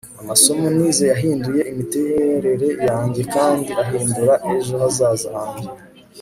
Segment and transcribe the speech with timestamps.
[0.21, 5.67] amasomo nize yahinduye imiterere yanjye kandi ahindura ejo hazaza hanjye